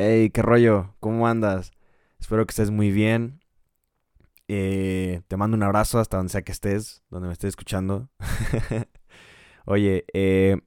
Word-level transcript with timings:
Hey, 0.00 0.30
qué 0.30 0.42
rollo, 0.42 0.94
¿cómo 1.00 1.26
andas? 1.26 1.72
Espero 2.20 2.46
que 2.46 2.52
estés 2.52 2.70
muy 2.70 2.92
bien. 2.92 3.40
Eh, 4.46 5.22
te 5.26 5.36
mando 5.36 5.56
un 5.56 5.64
abrazo 5.64 5.98
hasta 5.98 6.18
donde 6.18 6.30
sea 6.30 6.42
que 6.42 6.52
estés, 6.52 7.02
donde 7.10 7.26
me 7.26 7.32
estés 7.32 7.48
escuchando. 7.48 8.08
Oye, 9.66 10.04
eh, 10.14 10.58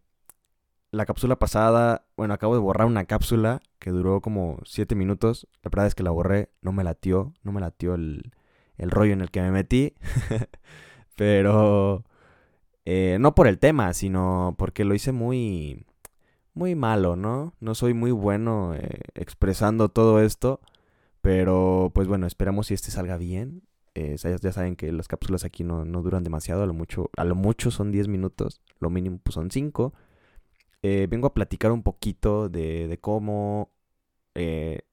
la 0.91 1.05
cápsula 1.05 1.37
pasada, 1.39 2.05
bueno, 2.17 2.33
acabo 2.33 2.55
de 2.55 2.59
borrar 2.59 2.87
una 2.87 3.05
cápsula 3.05 3.61
que 3.79 3.91
duró 3.91 4.19
como 4.19 4.59
7 4.65 4.95
minutos. 4.95 5.47
La 5.63 5.69
verdad 5.69 5.87
es 5.87 5.95
que 5.95 6.03
la 6.03 6.11
borré, 6.11 6.49
no 6.61 6.73
me 6.73 6.83
latió, 6.83 7.33
no 7.43 7.53
me 7.53 7.61
latió 7.61 7.95
el, 7.95 8.33
el 8.77 8.91
rollo 8.91 9.13
en 9.13 9.21
el 9.21 9.31
que 9.31 9.41
me 9.41 9.51
metí. 9.51 9.95
Pero 11.15 12.03
eh, 12.85 13.17
no 13.21 13.35
por 13.35 13.47
el 13.47 13.59
tema, 13.59 13.93
sino 13.93 14.55
porque 14.57 14.85
lo 14.85 14.95
hice 14.95 15.13
muy 15.13 15.85
muy 16.53 16.75
malo, 16.75 17.15
¿no? 17.15 17.53
No 17.59 17.75
soy 17.75 17.93
muy 17.93 18.11
bueno 18.11 18.73
eh, 18.75 19.01
expresando 19.15 19.89
todo 19.89 20.21
esto, 20.21 20.61
pero 21.21 21.91
pues 21.93 22.07
bueno, 22.07 22.27
esperamos 22.27 22.67
si 22.67 22.73
este 22.73 22.91
salga 22.91 23.17
bien. 23.17 23.63
Eh, 23.93 24.15
ya 24.17 24.51
saben 24.53 24.75
que 24.77 24.91
las 24.91 25.07
cápsulas 25.07 25.43
aquí 25.43 25.63
no, 25.63 25.83
duran 25.83 26.23
demasiado, 26.23 26.63
a 26.63 26.65
lo 26.65 26.73
mucho, 26.73 27.09
a 27.17 27.25
lo 27.25 27.35
mucho 27.35 27.71
son 27.71 27.91
10 27.91 28.07
minutos, 28.07 28.61
lo 28.79 28.89
mínimo 28.89 29.19
pues 29.23 29.35
son 29.35 29.51
5. 29.51 29.93
Eh, 30.83 31.07
vengo 31.09 31.27
a 31.27 31.33
platicar 31.33 31.71
un 31.71 31.83
poquito 31.83 32.49
de, 32.49 32.87
de 32.87 32.97
cómo 32.97 33.71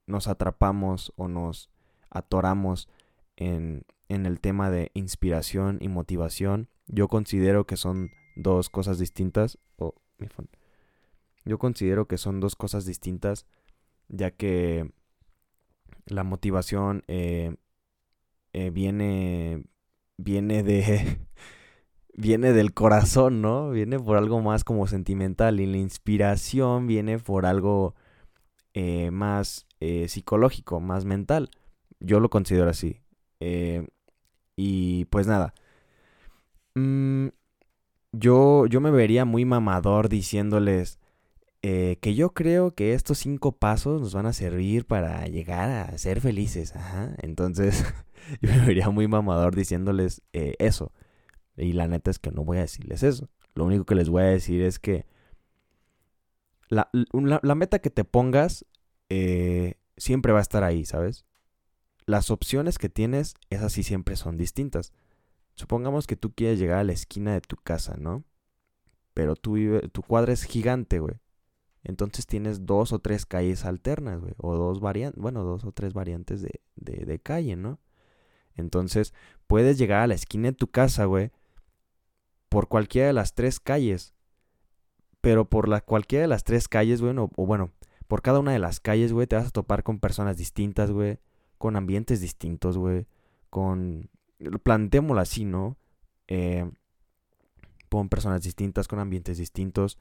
nos 0.06 0.26
atrapamos 0.26 1.12
o 1.16 1.28
nos 1.28 1.70
atoramos 2.10 2.88
en, 3.36 3.84
en 4.08 4.26
el 4.26 4.40
tema 4.40 4.70
de 4.70 4.90
inspiración 4.94 5.78
y 5.80 5.88
motivación. 5.88 6.68
Yo 6.86 7.08
considero 7.08 7.66
que 7.66 7.76
son 7.76 8.10
dos 8.36 8.70
cosas 8.70 8.98
distintas. 8.98 9.58
Oh, 9.76 9.94
mi 10.18 10.26
phone. 10.28 10.48
Yo 11.48 11.58
considero 11.58 12.06
que 12.06 12.18
son 12.18 12.40
dos 12.40 12.56
cosas 12.56 12.84
distintas, 12.84 13.46
ya 14.08 14.30
que 14.30 14.92
la 16.04 16.22
motivación 16.22 17.04
eh, 17.08 17.56
eh, 18.52 18.68
viene, 18.68 19.64
viene 20.18 20.62
de... 20.62 21.18
viene 22.12 22.52
del 22.52 22.74
corazón, 22.74 23.40
¿no? 23.40 23.70
Viene 23.70 23.98
por 23.98 24.18
algo 24.18 24.42
más 24.42 24.62
como 24.62 24.86
sentimental 24.88 25.58
y 25.60 25.64
la 25.66 25.78
inspiración 25.78 26.86
viene 26.86 27.18
por 27.18 27.46
algo 27.46 27.94
eh, 28.74 29.10
más 29.10 29.66
psicológico, 30.08 30.80
más 30.80 31.06
mental. 31.06 31.48
Yo 31.98 32.20
lo 32.20 32.28
considero 32.28 32.68
así. 32.68 33.00
y 34.54 35.06
pues 35.06 35.26
nada. 35.26 35.54
Mm, 36.74 37.28
yo, 38.12 38.66
yo 38.66 38.80
me 38.82 38.90
vería 38.90 39.24
muy 39.24 39.46
mamador 39.46 40.08
diciéndoles, 40.10 40.98
eh, 41.62 41.98
que 42.00 42.14
yo 42.14 42.34
creo 42.34 42.74
que 42.74 42.94
estos 42.94 43.18
cinco 43.18 43.52
pasos 43.52 44.00
nos 44.00 44.14
van 44.14 44.26
a 44.26 44.32
servir 44.32 44.86
para 44.86 45.26
llegar 45.26 45.70
a 45.70 45.98
ser 45.98 46.20
felices. 46.20 46.74
Ajá. 46.76 47.14
Entonces, 47.18 47.84
yo 48.40 48.50
me 48.50 48.66
vería 48.66 48.90
muy 48.90 49.08
mamador 49.08 49.56
diciéndoles 49.56 50.22
eh, 50.32 50.54
eso. 50.58 50.92
Y 51.56 51.72
la 51.72 51.88
neta 51.88 52.10
es 52.10 52.18
que 52.18 52.30
no 52.30 52.44
voy 52.44 52.58
a 52.58 52.62
decirles 52.62 53.02
eso. 53.02 53.28
Lo 53.54 53.64
único 53.64 53.84
que 53.84 53.96
les 53.96 54.08
voy 54.08 54.22
a 54.22 54.26
decir 54.26 54.62
es 54.62 54.78
que 54.78 55.06
la, 56.68 56.88
meta 57.54 57.80
que 57.80 57.90
te 57.90 58.04
pongas 58.04 58.64
eh, 59.08 59.74
siempre 59.96 60.32
va 60.32 60.38
a 60.38 60.42
estar 60.42 60.62
ahí, 60.62 60.84
¿sabes? 60.84 61.24
Las 62.06 62.30
opciones 62.30 62.78
que 62.78 62.88
tienes, 62.88 63.34
esas 63.50 63.72
sí 63.72 63.82
siempre 63.82 64.16
son 64.16 64.36
distintas. 64.36 64.92
Supongamos 65.54 66.06
que 66.06 66.14
tú 66.14 66.32
quieres 66.32 66.60
llegar 66.60 66.78
a 66.78 66.84
la 66.84 66.92
esquina 66.92 67.32
de 67.32 67.40
tu 67.40 67.56
casa, 67.56 67.96
¿no? 67.98 68.22
Pero 69.12 69.34
tú 69.34 69.56
tu 69.90 70.02
cuadra 70.02 70.32
es 70.32 70.44
gigante, 70.44 71.00
güey. 71.00 71.16
Entonces 71.88 72.26
tienes 72.26 72.66
dos 72.66 72.92
o 72.92 72.98
tres 72.98 73.24
calles 73.24 73.64
alternas, 73.64 74.20
güey. 74.20 74.34
O 74.36 74.54
dos 74.54 74.78
variantes, 74.78 75.20
bueno, 75.20 75.42
dos 75.42 75.64
o 75.64 75.72
tres 75.72 75.94
variantes 75.94 76.42
de, 76.42 76.60
de, 76.76 77.18
calle, 77.18 77.56
¿no? 77.56 77.80
Entonces 78.54 79.14
puedes 79.46 79.78
llegar 79.78 80.02
a 80.02 80.06
la 80.06 80.14
esquina 80.14 80.48
de 80.48 80.52
tu 80.52 80.68
casa, 80.68 81.06
güey. 81.06 81.30
Por 82.50 82.68
cualquiera 82.68 83.06
de 83.06 83.14
las 83.14 83.34
tres 83.34 83.58
calles. 83.58 84.12
Pero 85.22 85.48
por 85.48 85.66
la, 85.66 85.80
cualquiera 85.80 86.22
de 86.22 86.28
las 86.28 86.44
tres 86.44 86.68
calles, 86.68 87.00
güey, 87.00 87.14
o, 87.16 87.46
bueno, 87.46 87.72
por 88.06 88.20
cada 88.20 88.38
una 88.38 88.52
de 88.52 88.58
las 88.58 88.80
calles, 88.80 89.14
güey, 89.14 89.26
te 89.26 89.36
vas 89.36 89.46
a 89.46 89.50
topar 89.50 89.82
con 89.82 89.98
personas 89.98 90.36
distintas, 90.36 90.90
güey. 90.90 91.18
Con 91.56 91.74
ambientes 91.74 92.20
distintos, 92.20 92.76
güey. 92.76 93.06
Con... 93.48 94.10
Plantémoslo 94.62 95.22
así, 95.22 95.46
¿no? 95.46 95.78
Eh, 96.26 96.70
con 97.88 98.10
personas 98.10 98.42
distintas, 98.42 98.88
con 98.88 98.98
ambientes 98.98 99.38
distintos 99.38 99.98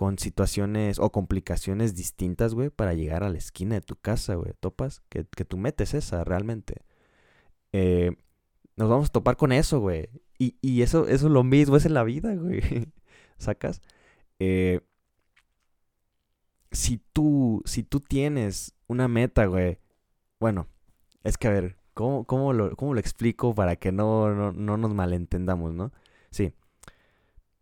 con 0.00 0.18
situaciones 0.18 0.98
o 0.98 1.12
complicaciones 1.12 1.94
distintas, 1.94 2.54
güey, 2.54 2.70
para 2.70 2.94
llegar 2.94 3.22
a 3.22 3.28
la 3.28 3.36
esquina 3.36 3.74
de 3.74 3.82
tu 3.82 3.96
casa, 3.96 4.34
güey. 4.34 4.54
¿Topas? 4.58 5.02
Que, 5.10 5.26
que 5.26 5.44
tu 5.44 5.58
metes 5.58 5.92
esa, 5.92 6.24
realmente. 6.24 6.76
Eh, 7.74 8.16
nos 8.76 8.88
vamos 8.88 9.10
a 9.10 9.12
topar 9.12 9.36
con 9.36 9.52
eso, 9.52 9.78
güey. 9.78 10.08
Y, 10.38 10.56
y, 10.62 10.80
eso, 10.80 11.06
eso 11.06 11.26
es 11.26 11.32
lo 11.32 11.44
mismo, 11.44 11.76
es 11.76 11.84
en 11.84 11.92
la 11.92 12.02
vida, 12.02 12.34
güey. 12.34 12.62
¿Sacas? 13.36 13.82
Eh, 14.38 14.80
si 16.72 17.02
tú, 17.12 17.60
si 17.66 17.82
tú 17.82 18.00
tienes 18.00 18.72
una 18.86 19.06
meta, 19.06 19.44
güey. 19.44 19.80
Bueno, 20.38 20.66
es 21.24 21.36
que 21.36 21.48
a 21.48 21.50
ver, 21.50 21.76
¿cómo, 21.92 22.24
cómo, 22.24 22.54
lo, 22.54 22.74
cómo 22.74 22.94
lo 22.94 23.00
explico 23.00 23.54
para 23.54 23.76
que 23.76 23.92
no, 23.92 24.34
no, 24.34 24.50
no 24.52 24.78
nos 24.78 24.94
malentendamos, 24.94 25.74
no? 25.74 25.92
Sí. 26.30 26.54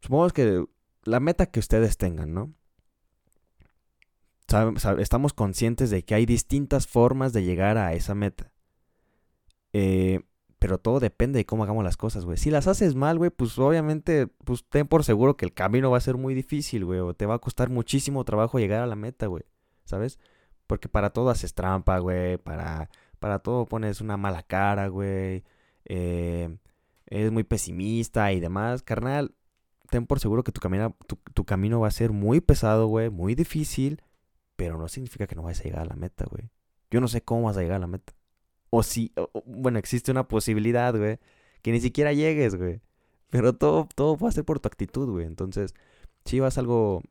Supongamos 0.00 0.32
que 0.32 0.68
la 1.08 1.20
meta 1.20 1.46
que 1.46 1.60
ustedes 1.60 1.96
tengan, 1.96 2.34
¿no? 2.34 2.54
estamos 4.98 5.34
conscientes 5.34 5.90
de 5.90 6.04
que 6.04 6.14
hay 6.14 6.24
distintas 6.24 6.86
formas 6.86 7.34
de 7.34 7.44
llegar 7.44 7.76
a 7.76 7.92
esa 7.92 8.14
meta. 8.14 8.50
Eh, 9.74 10.20
pero 10.58 10.78
todo 10.78 11.00
depende 11.00 11.38
de 11.38 11.46
cómo 11.46 11.64
hagamos 11.64 11.84
las 11.84 11.96
cosas, 11.96 12.24
güey. 12.24 12.38
Si 12.38 12.50
las 12.50 12.66
haces 12.66 12.94
mal, 12.94 13.18
güey, 13.18 13.30
pues 13.30 13.58
obviamente, 13.58 14.26
pues 14.26 14.64
ten 14.68 14.88
por 14.88 15.04
seguro 15.04 15.36
que 15.36 15.44
el 15.44 15.52
camino 15.52 15.90
va 15.90 15.98
a 15.98 16.00
ser 16.00 16.16
muy 16.16 16.34
difícil, 16.34 16.84
güey. 16.84 17.00
O 17.00 17.14
te 17.14 17.26
va 17.26 17.34
a 17.34 17.38
costar 17.40 17.68
muchísimo 17.68 18.24
trabajo 18.24 18.58
llegar 18.58 18.82
a 18.82 18.86
la 18.86 18.96
meta, 18.96 19.26
güey. 19.26 19.44
¿Sabes? 19.84 20.18
Porque 20.66 20.88
para 20.88 21.10
todo 21.10 21.30
haces 21.30 21.54
trampa, 21.54 21.98
güey. 21.98 22.38
Para, 22.38 22.90
para 23.18 23.38
todo 23.40 23.66
pones 23.66 24.00
una 24.00 24.16
mala 24.16 24.42
cara, 24.42 24.88
güey. 24.88 25.44
Eh, 25.84 26.56
eres 27.06 27.30
muy 27.32 27.44
pesimista 27.44 28.32
y 28.32 28.40
demás. 28.40 28.82
Carnal, 28.82 29.34
ten 29.88 30.06
por 30.06 30.20
seguro 30.20 30.44
que 30.44 30.52
tu, 30.52 30.60
camino, 30.60 30.96
tu, 31.34 31.44
camino 31.44 31.80
va 31.80 31.88
a 31.88 31.92
ser 31.92 32.12
muy 32.12 32.40
pesado, 32.40 32.86
güey, 32.86 33.10
muy 33.10 33.34
difícil, 33.34 34.02
pero 34.56 34.78
no 34.78 34.88
significa 34.88 35.26
que 35.26 35.34
no 35.34 35.42
vayas 35.42 35.60
a 35.60 35.64
llegar 35.64 35.82
a 35.82 35.86
la 35.86 35.96
meta, 35.96 36.26
güey. 36.30 36.50
Yo 36.90 37.00
no 37.00 37.08
sé 37.08 37.22
cómo 37.22 37.42
vas 37.42 37.56
a 37.56 37.62
llegar 37.62 37.76
a 37.76 37.80
la 37.80 37.86
meta. 37.86 38.12
O 38.70 38.82
si, 38.82 39.12
bueno, 39.46 39.78
existe 39.78 40.10
una 40.10 40.28
posibilidad, 40.28 40.96
güey, 40.96 41.18
que 41.62 41.72
ni 41.72 41.80
siquiera 41.80 42.12
llegues, 42.12 42.54
güey. 42.56 42.80
Pero 43.30 43.54
todo, 43.54 43.88
todo 43.94 44.16
va 44.16 44.28
a 44.28 44.32
ser 44.32 44.44
por 44.44 44.60
tu 44.60 44.68
actitud, 44.68 45.10
güey. 45.10 45.26
Entonces, 45.26 45.74
si 46.24 46.40
vas 46.40 46.58
algo, 46.58 47.02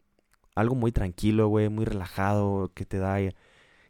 algo 0.56 0.76
muy 0.76 0.92
tranquilo, 0.92 1.48
güey, 1.48 1.70
muy 1.70 1.86
relajado, 1.86 2.72
que 2.74 2.86
te 2.86 2.98
da, 3.00 3.18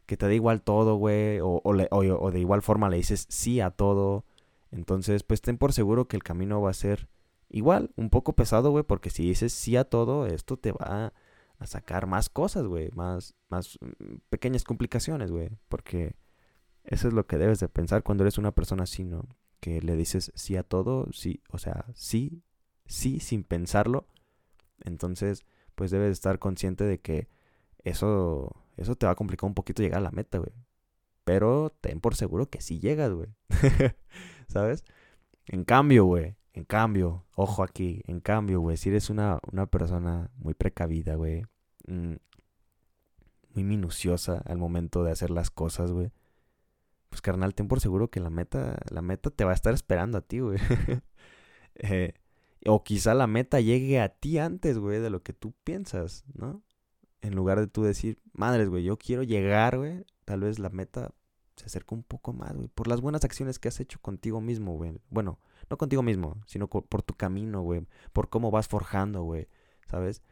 que 0.06 0.16
te 0.16 0.26
da 0.26 0.34
igual 0.34 0.62
todo, 0.62 0.96
güey, 0.96 1.40
o, 1.40 1.60
o 1.62 2.30
de 2.30 2.40
igual 2.40 2.62
forma 2.62 2.88
le 2.88 2.96
dices 2.96 3.26
sí 3.28 3.60
a 3.60 3.70
todo. 3.70 4.24
Entonces, 4.70 5.22
pues 5.24 5.40
ten 5.42 5.58
por 5.58 5.72
seguro 5.72 6.08
que 6.08 6.16
el 6.16 6.22
camino 6.22 6.60
va 6.60 6.70
a 6.70 6.74
ser 6.74 7.08
Igual, 7.50 7.90
un 7.96 8.10
poco 8.10 8.34
pesado, 8.34 8.70
güey, 8.70 8.84
porque 8.84 9.10
si 9.10 9.24
dices 9.24 9.52
sí 9.52 9.76
a 9.76 9.84
todo, 9.84 10.26
esto 10.26 10.58
te 10.58 10.72
va 10.72 11.12
a 11.58 11.66
sacar 11.66 12.06
más 12.06 12.28
cosas, 12.28 12.66
güey, 12.66 12.90
más, 12.94 13.34
más 13.48 13.78
mm, 13.80 14.16
pequeñas 14.28 14.64
complicaciones, 14.64 15.30
güey, 15.30 15.50
porque 15.68 16.16
eso 16.84 17.08
es 17.08 17.14
lo 17.14 17.26
que 17.26 17.38
debes 17.38 17.60
de 17.60 17.68
pensar 17.68 18.02
cuando 18.02 18.24
eres 18.24 18.38
una 18.38 18.52
persona 18.52 18.84
así, 18.84 19.04
¿no? 19.04 19.28
Que 19.60 19.82
le 19.82 19.96
dices 19.96 20.32
sí 20.34 20.56
a 20.56 20.62
todo, 20.62 21.08
sí, 21.12 21.42
o 21.50 21.58
sea, 21.58 21.86
sí, 21.94 22.42
sí, 22.86 23.20
sin 23.20 23.44
pensarlo. 23.44 24.06
Entonces, 24.84 25.44
pues 25.74 25.90
debes 25.90 26.12
estar 26.12 26.38
consciente 26.38 26.84
de 26.84 27.00
que 27.00 27.28
eso, 27.84 28.64
eso 28.76 28.96
te 28.96 29.06
va 29.06 29.12
a 29.12 29.16
complicar 29.16 29.48
un 29.48 29.54
poquito 29.54 29.82
llegar 29.82 29.98
a 30.00 30.04
la 30.04 30.10
meta, 30.10 30.38
güey. 30.38 30.52
Pero 31.24 31.70
ten 31.80 32.00
por 32.00 32.14
seguro 32.16 32.48
que 32.48 32.60
sí 32.62 32.80
llegas, 32.80 33.12
güey. 33.12 33.28
¿Sabes? 34.48 34.84
En 35.46 35.64
cambio, 35.64 36.04
güey, 36.06 36.36
en 36.58 36.64
cambio, 36.64 37.24
ojo 37.36 37.62
aquí, 37.62 38.02
en 38.08 38.18
cambio, 38.18 38.60
güey, 38.60 38.76
si 38.76 38.88
eres 38.88 39.10
una, 39.10 39.38
una 39.52 39.66
persona 39.66 40.32
muy 40.38 40.54
precavida, 40.54 41.14
güey, 41.14 41.44
mm, 41.86 42.14
muy 43.54 43.62
minuciosa 43.62 44.42
al 44.44 44.58
momento 44.58 45.04
de 45.04 45.12
hacer 45.12 45.30
las 45.30 45.50
cosas, 45.50 45.92
güey, 45.92 46.10
pues 47.10 47.22
carnal, 47.22 47.54
ten 47.54 47.68
por 47.68 47.80
seguro 47.80 48.10
que 48.10 48.18
la 48.18 48.30
meta, 48.30 48.76
la 48.90 49.02
meta 49.02 49.30
te 49.30 49.44
va 49.44 49.52
a 49.52 49.54
estar 49.54 49.72
esperando 49.72 50.18
a 50.18 50.22
ti, 50.22 50.40
güey. 50.40 50.58
Eh, 51.80 52.14
o 52.66 52.82
quizá 52.82 53.14
la 53.14 53.28
meta 53.28 53.60
llegue 53.60 54.00
a 54.00 54.08
ti 54.08 54.38
antes, 54.38 54.78
güey, 54.78 54.98
de 54.98 55.10
lo 55.10 55.22
que 55.22 55.32
tú 55.32 55.54
piensas, 55.62 56.24
¿no? 56.34 56.64
En 57.20 57.36
lugar 57.36 57.60
de 57.60 57.68
tú 57.68 57.84
decir, 57.84 58.18
madres, 58.32 58.68
güey, 58.68 58.82
yo 58.82 58.98
quiero 58.98 59.22
llegar, 59.22 59.78
güey, 59.78 60.04
tal 60.24 60.40
vez 60.40 60.58
la 60.58 60.70
meta 60.70 61.14
se 61.58 61.66
acerca 61.66 61.94
un 61.94 62.02
poco 62.02 62.32
más, 62.32 62.54
güey, 62.54 62.68
por 62.68 62.88
las 62.88 63.00
buenas 63.00 63.24
acciones 63.24 63.58
que 63.58 63.68
has 63.68 63.80
hecho 63.80 64.00
contigo 64.00 64.40
mismo, 64.40 64.74
güey. 64.76 65.00
Bueno, 65.10 65.38
no 65.68 65.76
contigo 65.76 66.02
mismo, 66.02 66.40
sino 66.46 66.68
por 66.68 67.02
tu 67.02 67.14
camino, 67.14 67.62
güey. 67.62 67.86
Por 68.12 68.28
cómo 68.28 68.50
vas 68.50 68.68
forjando, 68.68 69.22
güey. 69.22 69.48
¿Sabes? 69.88 70.22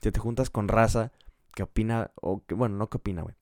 Si 0.00 0.12
te 0.12 0.20
juntas 0.20 0.50
con 0.50 0.68
raza 0.68 1.12
que 1.54 1.62
opina, 1.62 2.12
o 2.16 2.44
que, 2.44 2.54
bueno, 2.54 2.76
no 2.76 2.90
que 2.90 2.98
opina, 2.98 3.22
güey. 3.22 3.34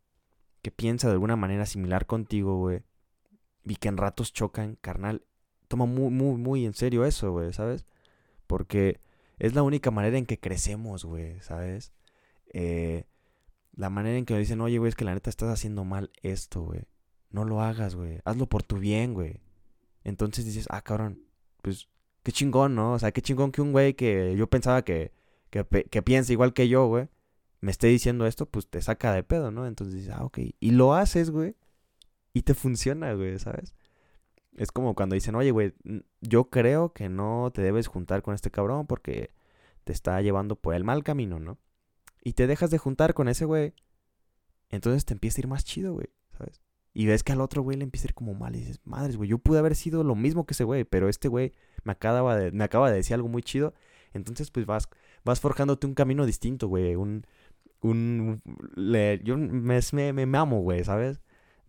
que 0.62 0.70
piensa 0.70 1.08
de 1.08 1.14
alguna 1.14 1.36
manera 1.36 1.66
similar 1.66 2.06
contigo, 2.06 2.56
güey, 2.56 2.84
y 3.64 3.76
que 3.76 3.88
en 3.88 3.98
ratos 3.98 4.32
chocan, 4.32 4.76
carnal, 4.80 5.26
toma 5.68 5.86
muy, 5.86 6.10
muy, 6.10 6.36
muy 6.38 6.64
en 6.64 6.74
serio 6.74 7.04
eso, 7.04 7.32
güey, 7.32 7.52
¿sabes? 7.52 7.84
Porque 8.46 9.00
es 9.38 9.54
la 9.54 9.62
única 9.62 9.90
manera 9.90 10.16
en 10.16 10.26
que 10.26 10.40
crecemos, 10.40 11.04
güey, 11.04 11.40
¿sabes? 11.40 11.92
Eh, 12.52 13.04
la 13.72 13.90
manera 13.90 14.16
en 14.16 14.24
que 14.26 14.38
dicen, 14.38 14.60
oye, 14.60 14.78
güey, 14.78 14.88
es 14.90 14.96
que 14.96 15.04
la 15.04 15.14
neta 15.14 15.28
estás 15.28 15.50
haciendo 15.50 15.84
mal 15.84 16.10
esto, 16.22 16.62
güey. 16.62 16.84
No 17.34 17.44
lo 17.44 17.60
hagas, 17.60 17.96
güey. 17.96 18.20
Hazlo 18.24 18.46
por 18.48 18.62
tu 18.62 18.78
bien, 18.78 19.12
güey. 19.12 19.40
Entonces 20.04 20.44
dices, 20.44 20.68
ah, 20.70 20.82
cabrón, 20.82 21.24
pues 21.62 21.88
qué 22.22 22.30
chingón, 22.30 22.76
¿no? 22.76 22.92
O 22.92 22.98
sea, 23.00 23.10
qué 23.10 23.22
chingón 23.22 23.50
que 23.50 23.60
un 23.60 23.72
güey 23.72 23.94
que 23.94 24.36
yo 24.36 24.48
pensaba 24.48 24.82
que, 24.82 25.12
que, 25.50 25.64
piensa 26.04 26.32
igual 26.32 26.54
que 26.54 26.68
yo, 26.68 26.86
güey, 26.86 27.08
me 27.60 27.72
esté 27.72 27.88
diciendo 27.88 28.26
esto, 28.26 28.46
pues 28.46 28.68
te 28.68 28.80
saca 28.80 29.12
de 29.12 29.24
pedo, 29.24 29.50
¿no? 29.50 29.66
Entonces 29.66 29.96
dices, 29.96 30.14
ah, 30.16 30.24
ok. 30.24 30.38
Y 30.60 30.70
lo 30.70 30.94
haces, 30.94 31.30
güey. 31.30 31.56
Y 32.32 32.42
te 32.42 32.54
funciona, 32.54 33.12
güey, 33.14 33.36
¿sabes? 33.40 33.74
Es 34.56 34.70
como 34.70 34.94
cuando 34.94 35.14
dicen, 35.14 35.34
oye, 35.34 35.50
güey, 35.50 35.74
yo 36.20 36.50
creo 36.50 36.92
que 36.92 37.08
no 37.08 37.50
te 37.52 37.62
debes 37.62 37.88
juntar 37.88 38.22
con 38.22 38.36
este 38.36 38.52
cabrón 38.52 38.86
porque 38.86 39.34
te 39.82 39.92
está 39.92 40.22
llevando 40.22 40.54
por 40.54 40.74
el 40.76 40.84
mal 40.84 41.02
camino, 41.02 41.40
¿no? 41.40 41.58
Y 42.22 42.34
te 42.34 42.46
dejas 42.46 42.70
de 42.70 42.78
juntar 42.78 43.12
con 43.12 43.26
ese 43.26 43.44
güey. 43.44 43.74
Entonces 44.70 45.04
te 45.04 45.14
empieza 45.14 45.38
a 45.38 45.42
ir 45.42 45.48
más 45.48 45.64
chido, 45.64 45.94
güey, 45.94 46.10
¿sabes? 46.38 46.63
Y 46.94 47.06
ves 47.06 47.24
que 47.24 47.32
al 47.32 47.40
otro 47.40 47.62
güey 47.62 47.76
le 47.76 47.84
empieza 47.84 48.06
a 48.06 48.10
ir 48.10 48.14
como 48.14 48.34
mal 48.34 48.54
y 48.56 48.60
dices, 48.60 48.80
madres, 48.84 49.16
güey, 49.16 49.28
yo 49.28 49.38
pude 49.38 49.58
haber 49.58 49.74
sido 49.74 50.04
lo 50.04 50.14
mismo 50.14 50.46
que 50.46 50.54
ese 50.54 50.64
güey, 50.64 50.84
pero 50.84 51.08
este 51.08 51.28
güey 51.28 51.52
me 51.82 51.92
acaba 51.92 52.36
de, 52.36 52.52
me 52.52 52.64
acaba 52.64 52.90
de 52.90 52.96
decir 52.96 53.14
algo 53.14 53.28
muy 53.28 53.42
chido. 53.42 53.74
Entonces, 54.14 54.50
pues 54.52 54.64
vas, 54.64 54.88
vas 55.24 55.40
forjándote 55.40 55.86
un 55.88 55.94
camino 55.94 56.24
distinto, 56.24 56.68
güey. 56.68 56.94
Un, 56.94 57.26
un, 57.82 58.40
yo 59.24 59.36
me, 59.36 59.80
me, 59.92 60.26
me 60.26 60.38
amo, 60.38 60.60
güey, 60.62 60.84
¿sabes? 60.84 61.20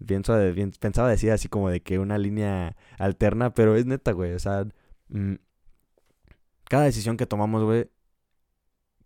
Pienso, 0.06 0.33
pensaba 0.80 1.10
decir 1.10 1.31
así 1.31 1.48
como 1.50 1.69
de 1.69 1.81
que 1.81 2.00
una 2.00 2.18
línea 2.18 2.75
alterna, 3.00 3.54
pero 3.54 3.75
es 3.75 3.86
neta, 3.86 4.12
güey. 4.12 4.33
O 4.33 4.39
sea, 4.39 4.66
mm, 5.10 5.36
cada 6.66 6.86
decisión 6.86 7.18
que 7.18 7.25
tomamos, 7.25 7.63
güey, 7.63 7.89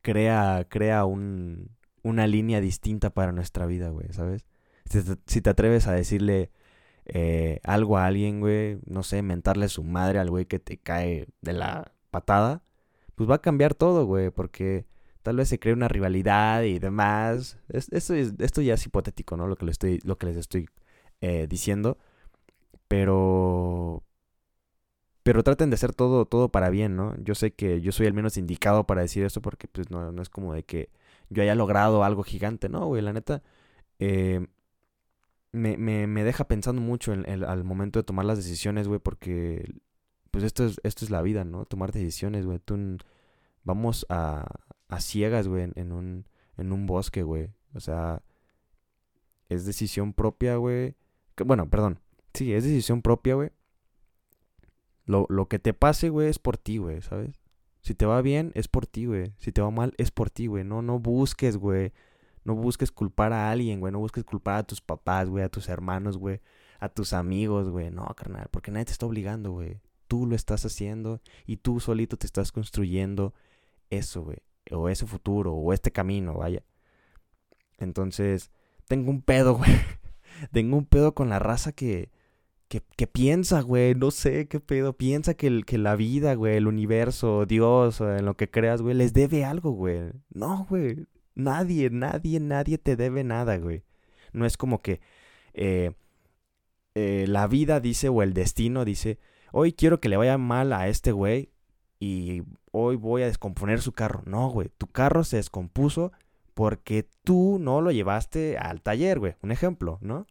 crea, 0.02 0.66
crea 0.70 1.06
un, 1.06 1.70
una 2.04 2.28
línea 2.28 2.62
distinta 2.62 3.10
para 3.12 3.32
nuestra 3.32 3.66
vida, 3.66 3.90
güey, 3.90 4.12
¿sabes? 4.14 4.46
Si 4.90 5.42
te, 5.42 5.50
atreves 5.50 5.88
a 5.88 5.94
decirle 5.94 6.52
eh, 7.06 7.60
algo 7.64 7.98
a 7.98 8.06
alguien, 8.08 8.40
güey, 8.40 8.80
no 8.86 9.04
sé, 9.04 9.22
mentarle 9.22 9.70
su 9.70 9.84
madre 9.84 10.20
al 10.20 10.30
güey 10.30 10.46
que 10.46 10.60
te 10.60 10.78
cae 10.78 11.28
de 11.42 11.54
la 11.54 11.94
patada, 12.12 12.64
pues 13.16 13.30
va 13.30 13.36
a 13.36 13.42
cambiar 13.42 13.76
todo, 13.76 14.06
güey, 14.06 14.32
porque 14.32 14.88
tal 15.24 15.38
vez 15.38 15.50
se 15.50 15.60
cree 15.60 15.74
una 15.74 15.88
rivalidad 15.88 16.64
y 16.64 16.80
demás. 16.80 17.60
esto, 17.70 18.16
es, 18.16 18.34
esto 18.40 18.62
ya 18.62 18.76
es 18.76 18.86
hipotético, 18.86 19.38
¿no? 19.38 19.48
Lo 19.48 19.56
que, 19.58 19.66
estoy, 19.70 20.00
lo 20.04 20.18
que 20.18 20.28
les 20.28 20.38
estoy 20.38 20.68
eh, 21.22 21.48
diciendo. 21.50 21.98
Pero... 22.88 24.04
Pero 25.24 25.44
traten 25.44 25.70
de 25.70 25.76
hacer 25.76 25.94
todo, 25.94 26.26
todo 26.26 26.50
para 26.50 26.70
bien, 26.70 26.96
¿no? 26.96 27.16
Yo 27.22 27.36
sé 27.36 27.54
que 27.54 27.82
yo 27.82 27.92
soy 27.92 28.08
el 28.08 28.14
menos 28.14 28.38
indicado 28.38 28.88
para 28.88 29.02
decir 29.02 29.24
esto 29.26 29.42
porque 29.42 29.68
pues 29.68 29.92
no, 29.92 30.12
no 30.12 30.22
es 30.22 30.30
como 30.30 30.54
de 30.54 30.64
que 30.64 30.90
yo 31.30 31.44
haya 31.44 31.56
logrado 31.56 32.04
algo 32.04 32.24
gigante, 32.24 32.70
¿no, 32.70 32.88
güey? 32.88 33.02
La 33.04 33.14
neta, 33.14 33.44
eh, 34.00 34.48
me, 35.52 35.78
me, 35.78 36.08
me, 36.08 36.24
deja 36.24 36.48
pensando 36.48 36.82
mucho 36.82 37.14
en, 37.14 37.44
al 37.44 37.64
momento 37.64 38.00
de 38.00 38.04
tomar 38.04 38.26
las 38.26 38.38
decisiones, 38.38 38.88
güey, 38.88 39.00
porque 39.00 39.74
pues 40.32 40.44
esto 40.44 40.66
es, 40.66 40.80
esto 40.84 41.06
es 41.06 41.12
la 41.12 41.22
vida, 41.22 41.44
¿no? 41.44 41.66
Tomar 41.66 41.92
decisiones, 41.92 42.46
güey. 42.46 42.60
Vamos 43.64 44.06
a, 44.10 44.46
a 44.88 45.02
ciegas, 45.02 45.48
güey, 45.48 45.72
en 45.76 45.92
un, 45.92 46.26
en 46.58 46.72
un 46.72 46.86
bosque, 46.86 47.24
güey. 47.24 47.52
O 47.74 47.80
sea, 47.80 48.22
es 49.50 49.66
decisión 49.66 50.14
propia, 50.14 50.56
güey. 50.58 50.96
Bueno, 51.46 51.70
perdón. 51.70 52.00
Sí, 52.34 52.54
es 52.54 52.64
decisión 52.64 53.02
propia, 53.02 53.36
güey. 53.36 53.52
Lo, 55.06 55.26
lo 55.30 55.48
que 55.48 55.58
te 55.58 55.74
pase, 55.74 56.10
güey, 56.10 56.28
es 56.30 56.38
por 56.38 56.58
ti, 56.58 56.78
güey, 56.78 57.02
¿sabes? 57.02 57.40
Si 57.82 57.96
te 57.96 58.06
va 58.06 58.22
bien, 58.22 58.52
es 58.54 58.68
por 58.68 58.86
ti, 58.86 59.06
güey. 59.06 59.34
Si 59.40 59.52
te 59.52 59.62
va 59.62 59.72
mal, 59.72 59.94
es 59.98 60.12
por 60.12 60.30
ti, 60.30 60.46
güey. 60.46 60.64
No, 60.64 60.84
no 60.84 61.00
busques, 61.00 61.58
güey, 61.58 61.94
no 62.44 62.56
busques 62.56 62.92
culpar 62.92 63.34
a 63.34 63.52
alguien, 63.52 63.80
güey. 63.80 63.92
No 63.92 64.00
busques 64.00 64.24
culpar 64.24 64.60
a 64.60 64.64
tus 64.64 64.82
papás, 64.82 65.30
güey, 65.30 65.44
a 65.44 65.50
tus 65.50 65.70
hermanos, 65.70 66.18
güey. 66.18 66.42
A 66.80 66.90
tus 66.90 67.14
amigos, 67.14 67.70
güey. 67.70 67.92
No, 67.92 68.06
carnal. 68.16 68.48
Porque 68.52 68.72
nadie 68.72 68.86
te 68.86 68.92
está 68.92 69.06
obligando, 69.06 69.52
güey. 69.52 69.80
Tú 70.08 70.26
lo 70.26 70.36
estás 70.36 70.66
haciendo 70.66 71.22
y 71.46 71.58
tú 71.58 71.80
solito 71.80 72.18
te 72.18 72.26
estás 72.26 72.52
construyendo 72.52 73.34
eso, 73.90 74.24
güey. 74.24 74.38
O 74.72 74.90
ese 74.90 75.06
futuro, 75.06 75.54
o 75.54 75.74
este 75.74 75.92
camino, 75.92 76.36
vaya. 76.36 76.64
Entonces, 77.78 78.52
tengo 78.88 79.12
un 79.12 79.22
pedo, 79.22 79.54
güey. 79.58 79.72
tengo 80.52 80.78
un 80.78 80.86
pedo 80.86 81.14
con 81.14 81.30
la 81.30 81.40
raza 81.40 81.72
que, 81.72 82.10
que, 82.68 82.82
que 82.96 83.08
piensa, 83.08 83.62
güey. 83.62 83.96
No 83.96 84.12
sé 84.12 84.48
qué 84.48 84.60
pedo. 84.60 84.94
Piensa 84.94 85.34
que, 85.34 85.64
que 85.64 85.78
la 85.78 85.96
vida, 85.96 86.34
güey, 86.36 86.56
el 86.56 86.68
universo, 86.68 87.46
Dios, 87.46 88.02
en 88.02 88.26
lo 88.26 88.36
que 88.36 88.50
creas, 88.50 88.82
güey, 88.82 88.96
les 88.96 89.14
debe 89.14 89.46
algo, 89.46 89.72
güey. 89.72 90.12
No, 90.30 90.66
güey. 90.70 91.06
Nadie, 91.40 91.90
nadie, 91.90 92.42
nadie 92.42 92.78
te 92.78 92.98
debe 92.98 93.24
nada, 93.24 93.58
güey. 93.58 93.84
No 94.34 94.46
es 94.46 94.58
como 94.58 94.82
que 94.82 95.00
eh, 95.54 95.94
eh, 96.96 97.26
la 97.30 97.48
vida 97.48 97.80
dice 97.80 98.10
o 98.10 98.22
el 98.24 98.34
destino 98.34 98.84
dice, 98.84 99.20
hoy 99.54 99.72
quiero 99.72 100.02
que 100.02 100.10
le 100.10 100.18
vaya 100.18 100.38
mal 100.38 100.74
a 100.74 100.90
este 100.90 101.14
güey 101.14 101.50
y 101.98 102.44
hoy 102.72 102.98
voy 102.98 103.22
a 103.22 103.28
descomponer 103.28 103.82
su 103.82 103.94
carro. 103.94 104.22
No, 104.26 104.50
güey, 104.50 104.70
tu 104.78 104.88
carro 104.88 105.24
se 105.24 105.38
descompuso 105.38 106.12
porque 106.54 107.08
tú 107.24 107.58
no 107.58 107.80
lo 107.80 107.92
llevaste 107.92 108.58
al 108.58 108.82
taller, 108.82 109.20
güey. 109.20 109.36
Un 109.42 109.54
ejemplo, 109.54 109.98
¿no? 110.02 110.28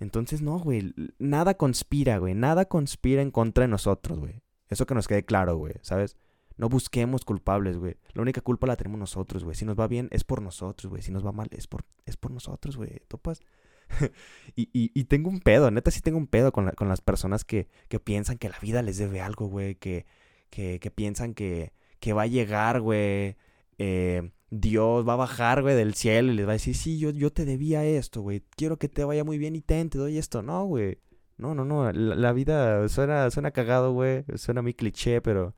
Entonces, 0.00 0.42
no, 0.42 0.58
güey, 0.58 0.92
nada 1.20 1.54
conspira, 1.54 2.18
güey, 2.18 2.34
nada 2.34 2.64
conspira 2.64 3.22
en 3.22 3.30
contra 3.30 3.62
de 3.62 3.68
nosotros, 3.68 4.18
güey. 4.18 4.42
Eso 4.68 4.86
que 4.86 4.94
nos 4.94 5.06
quede 5.06 5.24
claro, 5.24 5.56
güey, 5.56 5.74
¿sabes? 5.82 6.16
No 6.58 6.68
busquemos 6.68 7.24
culpables, 7.24 7.78
güey. 7.78 7.96
La 8.12 8.22
única 8.22 8.40
culpa 8.40 8.66
la 8.66 8.76
tenemos 8.76 8.98
nosotros, 8.98 9.44
güey. 9.44 9.56
Si 9.56 9.64
nos 9.64 9.78
va 9.78 9.86
bien, 9.86 10.08
es 10.10 10.24
por 10.24 10.42
nosotros, 10.42 10.90
güey. 10.90 11.02
Si 11.02 11.12
nos 11.12 11.24
va 11.24 11.32
mal, 11.32 11.48
es 11.52 11.68
por, 11.68 11.84
es 12.04 12.16
por 12.16 12.32
nosotros, 12.32 12.76
güey. 12.76 13.00
¿Topas? 13.06 13.40
y, 14.56 14.68
y, 14.72 15.04
tengo 15.04 15.30
un 15.30 15.40
pedo, 15.40 15.70
neta 15.70 15.90
sí 15.90 16.02
tengo 16.02 16.18
un 16.18 16.26
pedo 16.26 16.52
con, 16.52 16.70
con 16.72 16.88
las 16.88 17.00
personas 17.00 17.44
que, 17.44 17.68
que, 17.88 17.98
piensan 18.00 18.36
que 18.36 18.50
la 18.50 18.58
vida 18.58 18.82
les 18.82 18.98
debe 18.98 19.20
algo, 19.20 19.46
güey. 19.46 19.76
Que, 19.76 20.04
que, 20.50 20.92
piensan 20.94 21.32
que, 21.32 21.72
que 22.00 22.12
va 22.12 22.22
a 22.22 22.26
llegar, 22.26 22.80
güey. 22.80 23.36
Eh, 23.78 24.30
Dios 24.50 25.06
va 25.06 25.12
a 25.12 25.16
bajar, 25.16 25.62
güey, 25.62 25.76
del 25.76 25.94
cielo 25.94 26.32
y 26.32 26.36
les 26.36 26.46
va 26.46 26.50
a 26.50 26.52
decir, 26.54 26.74
sí, 26.74 26.98
yo, 26.98 27.10
yo 27.10 27.32
te 27.32 27.44
debía 27.44 27.84
esto, 27.84 28.20
güey. 28.22 28.42
Quiero 28.56 28.78
que 28.78 28.88
te 28.88 29.04
vaya 29.04 29.24
muy 29.24 29.38
bien 29.38 29.54
y 29.54 29.60
ten, 29.60 29.90
te 29.90 29.98
doy 29.98 30.18
esto. 30.18 30.42
No, 30.42 30.64
güey. 30.64 30.98
No, 31.36 31.54
no, 31.54 31.64
no. 31.64 31.92
La, 31.92 32.32
vida 32.32 32.88
suena, 32.88 33.30
suena 33.30 33.52
cagado, 33.52 33.92
güey. 33.92 34.24
Suena 34.36 34.60
muy 34.60 34.74
cliché, 34.74 35.20
pero 35.20 35.54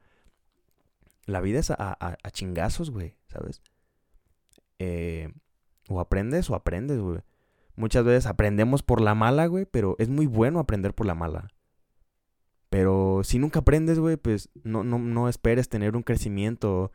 la 1.31 1.41
vida 1.41 1.59
es 1.59 1.71
a, 1.71 2.19
chingazos, 2.33 2.91
güey, 2.91 3.17
¿sabes? 3.29 3.63
Eh, 4.79 5.33
o 5.89 6.01
aprendes 6.01 6.51
o 6.51 6.55
aprendes, 6.55 6.99
güey. 6.99 7.21
Muchas 7.77 8.05
veces 8.05 8.27
aprendemos 8.27 8.83
por 8.83 9.01
la 9.01 9.15
mala, 9.15 9.47
güey, 9.47 9.65
pero 9.65 9.97
es 9.99 10.09
muy 10.09 10.27
bueno 10.27 10.59
aprender 10.59 10.95
por 10.95 11.07
la 11.07 11.15
mala. 11.15 11.49
Pero 12.69 13.23
si 13.25 13.39
nunca 13.39 13.61
aprendes, 13.61 13.99
güey, 13.99 14.17
pues 14.17 14.51
no, 14.63 14.85
no, 14.85 14.99
no 14.99 15.29
esperes 15.29 15.69
tener 15.69 15.97
un 15.97 16.03
crecimiento 16.03 16.93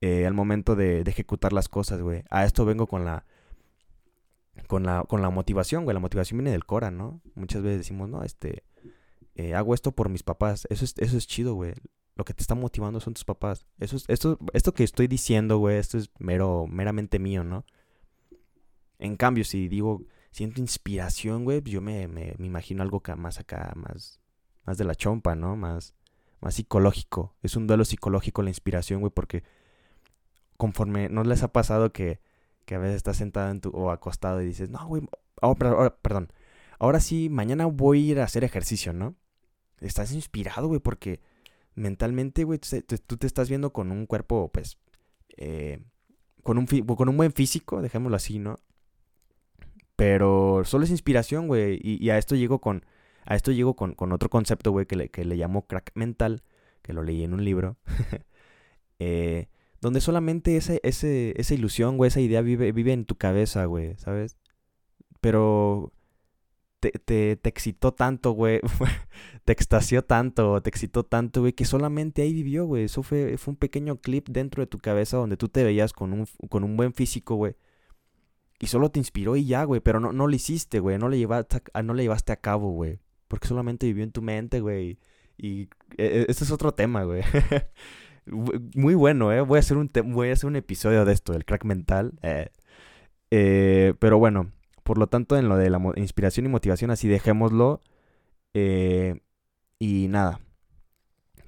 eh, 0.00 0.26
al 0.26 0.34
momento 0.34 0.76
de, 0.76 1.00
ejecutar 1.00 1.52
las 1.52 1.68
cosas, 1.68 2.02
güey. 2.02 2.24
A 2.30 2.44
esto 2.44 2.64
vengo 2.64 2.86
con 2.86 3.04
la, 3.04 3.24
con 4.66 4.82
la, 4.84 5.04
con 5.08 5.22
la 5.22 5.30
motivación, 5.30 5.84
güey. 5.84 5.94
La 5.94 6.00
motivación 6.00 6.38
viene 6.38 6.50
del 6.50 6.66
Cora, 6.66 6.90
¿no? 6.90 7.20
Muchas 7.34 7.62
veces 7.62 7.78
decimos, 7.78 8.08
no, 8.08 8.22
este, 8.22 8.64
eh, 9.34 9.54
hago 9.54 9.74
esto 9.74 9.92
por 9.92 10.08
mis 10.08 10.22
papás. 10.22 10.66
Eso 10.68 10.84
es, 10.84 10.94
eso 10.98 11.16
es 11.16 11.26
chido, 11.26 11.54
güey 11.54 11.74
lo 12.16 12.24
que 12.24 12.34
te 12.34 12.42
está 12.42 12.54
motivando 12.54 13.00
son 13.00 13.14
tus 13.14 13.24
papás. 13.24 13.66
Eso 13.78 13.96
es, 13.96 14.04
esto, 14.08 14.38
esto 14.52 14.72
que 14.72 14.84
estoy 14.84 15.08
diciendo, 15.08 15.58
güey, 15.58 15.78
esto 15.78 15.98
es 15.98 16.10
mero, 16.18 16.66
meramente 16.68 17.18
mío, 17.18 17.44
¿no? 17.44 17.64
En 18.98 19.16
cambio, 19.16 19.44
si 19.44 19.68
digo, 19.68 20.02
siento 20.30 20.60
inspiración, 20.60 21.44
güey, 21.44 21.62
yo 21.62 21.80
me, 21.80 22.06
me, 22.08 22.34
imagino 22.38 22.82
algo 22.82 23.02
más 23.16 23.40
acá, 23.40 23.72
más, 23.76 24.20
más 24.64 24.78
de 24.78 24.84
la 24.84 24.94
chompa, 24.94 25.34
¿no? 25.34 25.56
Más, 25.56 25.94
más 26.40 26.54
psicológico. 26.54 27.34
Es 27.42 27.56
un 27.56 27.66
duelo 27.66 27.84
psicológico 27.84 28.42
la 28.42 28.50
inspiración, 28.50 29.00
güey, 29.00 29.12
porque 29.12 29.42
conforme, 30.56 31.08
¿no 31.08 31.24
les 31.24 31.42
ha 31.42 31.52
pasado 31.52 31.92
que, 31.92 32.20
que 32.64 32.76
a 32.76 32.78
veces 32.78 32.96
estás 32.96 33.16
sentado 33.16 33.50
en 33.50 33.60
tu, 33.60 33.70
o 33.70 33.90
acostado 33.90 34.40
y 34.40 34.46
dices, 34.46 34.70
no, 34.70 34.86
güey, 34.86 35.02
oh, 35.42 35.56
perdón, 35.56 36.32
ahora 36.78 37.00
sí, 37.00 37.28
mañana 37.28 37.66
voy 37.66 37.98
a 37.98 38.12
ir 38.12 38.20
a 38.20 38.24
hacer 38.24 38.44
ejercicio, 38.44 38.92
¿no? 38.92 39.16
Estás 39.80 40.12
inspirado, 40.12 40.68
güey, 40.68 40.80
porque 40.80 41.20
mentalmente, 41.74 42.44
güey, 42.44 42.60
tú 43.06 43.16
te 43.16 43.26
estás 43.26 43.48
viendo 43.48 43.72
con 43.72 43.92
un 43.92 44.06
cuerpo, 44.06 44.50
pues, 44.52 44.78
eh, 45.36 45.82
con, 46.42 46.58
un 46.58 46.66
con 46.66 47.08
un 47.08 47.16
buen 47.16 47.32
físico, 47.32 47.82
dejémoslo 47.82 48.16
así, 48.16 48.38
¿no? 48.38 48.56
Pero 49.96 50.62
solo 50.64 50.84
es 50.84 50.90
inspiración, 50.90 51.46
güey. 51.46 51.78
Y, 51.82 52.10
a 52.10 52.18
esto 52.18 52.34
llego 52.34 52.60
con, 52.60 52.84
a 53.24 53.36
esto 53.36 53.52
llego 53.52 53.76
con, 53.76 53.94
con 53.94 54.12
otro 54.12 54.28
concepto, 54.28 54.72
güey, 54.72 54.86
que 54.86 54.96
le, 54.96 55.08
que 55.08 55.24
le 55.24 55.36
llamo 55.36 55.66
crack 55.66 55.92
mental, 55.94 56.42
que 56.82 56.92
lo 56.92 57.02
leí 57.02 57.22
en 57.22 57.34
un 57.34 57.44
libro. 57.44 57.76
eh, 58.98 59.48
donde 59.80 60.00
solamente 60.00 60.56
ese, 60.56 60.80
ese, 60.82 61.34
esa 61.36 61.54
ilusión, 61.54 61.96
güey, 61.96 62.08
esa 62.08 62.20
idea 62.20 62.40
vive, 62.40 62.72
vive 62.72 62.92
en 62.92 63.04
tu 63.04 63.16
cabeza, 63.16 63.66
güey, 63.66 63.96
¿sabes? 63.98 64.36
pero 65.24 65.90
te, 66.90 66.98
te, 66.98 67.36
te 67.36 67.48
excitó 67.48 67.92
tanto, 67.92 68.32
güey. 68.32 68.60
te 69.44 69.52
extasió 69.52 70.04
tanto, 70.04 70.60
te 70.60 70.68
excitó 70.68 71.04
tanto, 71.04 71.40
güey, 71.40 71.54
que 71.54 71.64
solamente 71.64 72.22
ahí 72.22 72.34
vivió, 72.34 72.66
güey. 72.66 72.84
Eso 72.84 73.02
fue, 73.02 73.38
fue 73.38 73.52
un 73.52 73.56
pequeño 73.56 74.00
clip 74.00 74.28
dentro 74.28 74.62
de 74.62 74.66
tu 74.66 74.78
cabeza 74.78 75.16
donde 75.16 75.36
tú 75.36 75.48
te 75.48 75.64
veías 75.64 75.92
con 75.92 76.12
un, 76.12 76.26
con 76.50 76.62
un 76.64 76.76
buen 76.76 76.92
físico, 76.92 77.36
güey. 77.36 77.56
Y 78.60 78.66
solo 78.66 78.90
te 78.90 78.98
inspiró 78.98 79.36
y 79.36 79.46
ya, 79.46 79.64
güey. 79.64 79.80
Pero 79.80 79.98
no, 80.00 80.12
no 80.12 80.26
lo 80.26 80.34
hiciste, 80.34 80.78
güey. 80.78 80.98
No, 80.98 81.08
le 81.08 81.18
llevaste 81.18 81.62
a, 81.72 81.82
no 81.82 81.94
le 81.94 82.02
llevaste 82.02 82.32
a 82.32 82.36
cabo, 82.36 82.70
güey. 82.70 83.00
Porque 83.28 83.48
solamente 83.48 83.86
vivió 83.86 84.04
en 84.04 84.12
tu 84.12 84.20
mente, 84.20 84.60
güey. 84.60 84.98
Y 85.38 85.68
e, 85.96 86.26
este 86.28 86.44
es 86.44 86.50
otro 86.50 86.72
tema, 86.72 87.02
güey. 87.04 87.22
Muy 88.26 88.94
bueno, 88.94 89.32
¿eh? 89.32 89.40
Voy 89.40 89.56
a, 89.56 89.60
hacer 89.60 89.76
un 89.78 89.90
voy 90.06 90.28
a 90.30 90.32
hacer 90.34 90.48
un 90.48 90.56
episodio 90.56 91.04
de 91.04 91.12
esto, 91.14 91.32
del 91.32 91.44
crack 91.46 91.64
mental. 91.64 92.12
Eh. 92.22 92.48
Eh, 93.30 93.94
pero 93.98 94.18
bueno, 94.18 94.52
por 94.84 94.98
lo 94.98 95.08
tanto, 95.08 95.36
en 95.36 95.48
lo 95.48 95.56
de 95.56 95.70
la 95.70 95.80
inspiración 95.96 96.46
y 96.46 96.48
motivación, 96.48 96.90
así 96.90 97.08
dejémoslo. 97.08 97.80
Eh, 98.54 99.20
y 99.78 100.08
nada. 100.08 100.40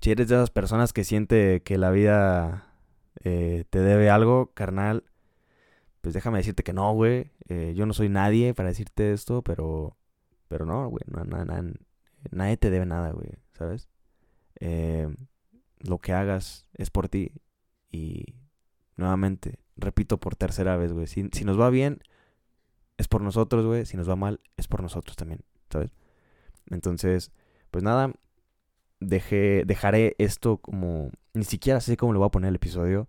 Si 0.01 0.11
eres 0.11 0.29
de 0.29 0.37
esas 0.37 0.51
personas 0.51 0.93
que 0.93 1.05
siente 1.05 1.63
que 1.63 1.79
la 1.79 1.91
vida 1.91 2.73
te 3.23 3.67
debe 3.73 4.11
algo, 4.11 4.53
carnal, 4.55 5.05
pues 6.01 6.15
déjame 6.15 6.39
decirte 6.39 6.63
que 6.63 6.73
no, 6.73 6.93
güey. 6.93 7.33
yo 7.75 7.87
no 7.87 7.93
soy 7.93 8.09
nadie 8.09 8.55
para 8.55 8.69
decirte 8.69 9.13
esto, 9.13 9.43
pero, 9.43 9.97
pero 10.49 10.67
no, 10.67 10.89
güey. 10.89 11.03
nadie 12.31 12.57
te 12.57 12.71
debe 12.71 12.87
nada, 12.87 13.11
güey, 13.11 13.31
¿sabes? 13.55 13.89
Eh, 14.61 15.09
lo 15.81 15.99
que 15.99 16.13
hagas 16.13 16.67
es 16.75 16.91
por 16.91 17.09
ti. 17.09 17.33
Y 17.91 18.35
nuevamente, 18.97 19.59
repito 19.77 20.19
por 20.19 20.37
tercera 20.37 20.77
vez, 20.77 20.93
güey. 20.93 21.07
Si, 21.07 21.23
nos 21.45 21.61
va 21.61 21.71
bien, 21.71 22.01
es 22.99 23.09
por 23.09 23.23
nosotros, 23.23 23.65
güey. 23.67 23.87
Si 23.87 23.97
nos 23.97 24.09
va 24.09 24.17
mal, 24.17 24.41
es 24.57 24.69
por 24.69 24.83
nosotros 24.83 25.17
también, 25.17 25.41
¿sabes? 25.71 25.93
Entonces, 26.71 27.33
pues 27.71 27.85
nada, 27.85 28.13
dejé, 29.01 29.65
dejaré 29.67 30.15
esto 30.19 30.59
como... 30.59 31.11
Ni 31.35 31.45
siquiera 31.45 31.81
sé 31.81 31.97
cómo 31.97 32.13
le 32.13 32.19
voy 32.19 32.27
a 32.27 32.31
poner 32.31 32.49
el 32.49 32.57
episodio. 32.57 33.09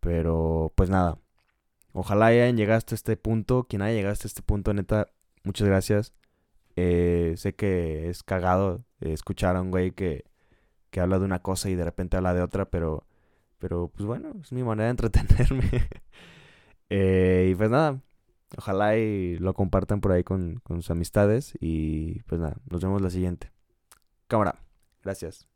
Pero, 0.00 0.72
pues 0.76 0.90
nada. 0.90 1.18
Ojalá 1.92 2.26
hayan 2.26 2.56
llegado 2.56 2.78
hasta 2.78 2.94
este 2.94 3.16
punto. 3.16 3.64
Quien 3.64 3.82
haya 3.82 3.94
llegado 3.94 4.12
hasta 4.12 4.28
este 4.28 4.42
punto, 4.42 4.74
neta, 4.74 5.08
muchas 5.44 5.66
gracias. 5.68 6.12
Eh, 6.76 7.34
sé 7.36 7.54
que 7.54 8.10
es 8.10 8.22
cagado 8.22 8.84
escuchar 9.00 9.56
a 9.56 9.62
un 9.62 9.70
güey 9.70 9.92
que 9.92 10.24
que 10.94 11.00
habla 11.00 11.18
de 11.18 11.24
una 11.24 11.40
cosa 11.40 11.68
y 11.70 11.74
de 11.74 11.84
repente 11.84 12.16
habla 12.16 12.34
de 12.34 12.40
otra, 12.40 12.66
pero, 12.66 13.04
pero 13.58 13.88
pues 13.88 14.06
bueno, 14.06 14.30
es 14.40 14.52
mi 14.52 14.62
manera 14.62 14.84
de 14.84 14.90
entretenerme. 14.92 15.68
Eh, 16.90 17.48
y 17.50 17.54
pues 17.54 17.70
nada, 17.70 17.98
ojalá 18.56 18.96
y 18.96 19.38
lo 19.38 19.54
compartan 19.54 20.00
por 20.00 20.12
ahí 20.12 20.24
con, 20.24 20.60
con 20.62 20.82
sus 20.82 20.90
amistades 20.90 21.54
y 21.60 22.22
pues 22.22 22.40
nada, 22.40 22.56
nos 22.70 22.82
vemos 22.82 23.00
la 23.02 23.10
siguiente. 23.10 23.50
Cámara, 24.26 24.56
gracias. 25.02 25.53